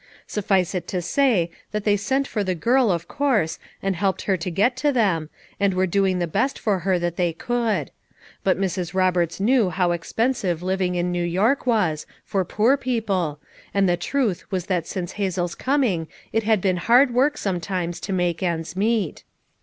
Suffice 0.25 0.73
it 0.73 0.87
to 0.87 0.99
say 0.99 1.51
that 1.71 1.83
they 1.83 1.95
sent 1.95 2.27
for 2.27 2.43
the 2.43 2.55
girl, 2.55 2.91
of 2.91 3.07
course, 3.07 3.59
and 3.83 3.95
helped 3.95 4.23
her 4.23 4.35
to 4.35 4.49
get 4.49 4.75
to 4.77 4.91
them, 4.91 5.29
and 5.59 5.75
were 5.75 5.85
doing 5.85 6.17
the 6.17 6.25
best 6.25 6.57
for 6.57 6.79
her 6.79 6.97
that 6.97 7.17
they 7.17 7.33
could; 7.33 7.91
but 8.43 8.59
Mrs. 8.59 8.95
Rob 8.95 9.13
erts 9.13 9.39
knew 9.39 9.69
how 9.69 9.91
expensive 9.91 10.63
living 10.63 10.95
in 10.95 11.11
New 11.11 11.23
York 11.23 11.67
was, 11.67 12.07
for 12.25 12.43
poor 12.43 12.77
people, 12.77 13.39
and 13.75 13.87
the 13.87 13.95
truth 13.95 14.43
was 14.51 14.65
that 14.65 14.87
since 14.87 15.11
Hazel's 15.11 15.53
coming 15.53 16.07
it 16.33 16.41
had 16.41 16.61
been 16.61 16.77
hard 16.77 17.13
work 17.13 17.37
sometimes 17.37 17.99
to 17.99 18.11
make 18.11 18.41
ends 18.41 18.75
meet. 18.75 19.23